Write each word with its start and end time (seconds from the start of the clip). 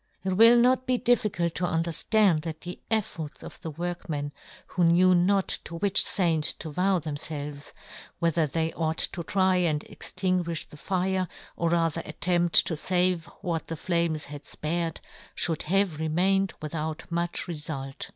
It 0.23 0.31
will 0.33 0.57
not 0.57 0.87
be 0.87 0.97
difficult 0.97 1.53
to 1.53 1.63
underftand 1.63 2.41
that 2.41 2.61
the 2.61 2.79
eflforts 2.89 3.43
of 3.43 3.61
the 3.61 3.69
workmen, 3.69 4.31
who 4.65 4.83
knew 4.83 5.13
not 5.13 5.59
to 5.65 5.75
which 5.75 6.03
Saint 6.03 6.43
to 6.57 6.71
vow 6.71 6.97
themfelves, 6.99 7.71
whether 8.17 8.47
they 8.47 8.73
ought 8.73 8.97
to 8.97 9.21
try 9.21 9.57
and 9.57 9.85
ex 9.87 10.11
tinguifli 10.11 10.69
the 10.69 10.77
fire, 10.77 11.27
or 11.55 11.69
rather 11.69 12.01
attempt 12.03 12.65
to 12.65 12.73
fave 12.73 13.25
what 13.41 13.67
the 13.67 13.77
flames 13.77 14.23
had 14.23 14.45
fpared, 14.45 14.95
8o 14.95 14.95
yohn 14.95 14.95
Gutenberg. 15.37 15.43
(hould 15.45 15.63
have 15.69 15.99
remained 15.99 16.53
without 16.61 17.03
much 17.11 17.45
refult. 17.47 18.07